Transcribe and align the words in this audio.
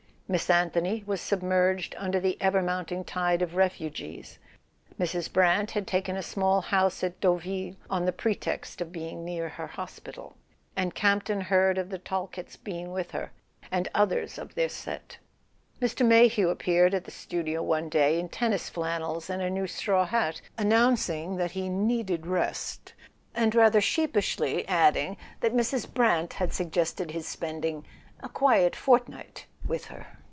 Miss 0.31 0.49
Anthony 0.49 1.03
was 1.05 1.19
submerged 1.19 1.93
under 1.97 2.17
the 2.17 2.37
ever 2.39 2.61
mounting 2.61 3.03
tide 3.03 3.41
of 3.41 3.57
refugees. 3.57 4.39
Mrs. 4.97 5.29
Brant 5.33 5.71
had 5.71 5.85
taken 5.85 6.15
a 6.15 6.23
small 6.23 6.61
house 6.61 7.03
at 7.03 7.19
Deauville 7.19 7.75
(on 7.89 8.05
the 8.05 8.13
pretext 8.13 8.79
of 8.79 8.93
being 8.93 9.25
near 9.25 9.49
her 9.49 9.67
hospital), 9.67 10.37
and 10.73 10.95
Campton 10.95 11.41
heard 11.41 11.77
of 11.77 11.89
the 11.89 11.97
Talketts' 11.99 12.55
being 12.55 12.93
with 12.93 13.11
her, 13.11 13.33
and 13.71 13.89
others 13.93 14.37
of 14.37 14.55
their 14.55 14.69
set. 14.69 15.17
Mr. 15.81 16.05
Mayhew 16.07 16.47
appeared 16.47 16.93
at 16.93 17.03
the 17.03 17.11
studio 17.11 17.61
one 17.61 17.89
day, 17.89 18.17
in 18.17 18.29
tennis 18.29 18.69
flannels 18.69 19.29
and 19.29 19.41
a 19.41 19.49
new 19.49 19.67
straw 19.67 20.05
hat, 20.05 20.39
announcing 20.57 21.35
that 21.35 21.51
he 21.51 21.67
"needed 21.67 22.25
rest," 22.25 22.93
and 23.35 23.53
rather 23.53 23.81
sheepishly 23.81 24.65
adding 24.69 25.17
that 25.41 25.53
Mrs. 25.53 25.93
Brant 25.93 26.31
had 26.35 26.53
suggested 26.53 27.11
his 27.11 27.27
spending 27.27 27.85
"a 28.23 28.29
quiet 28.29 28.77
fortnight" 28.77 29.45
with 29.67 29.85
her. 29.87 30.07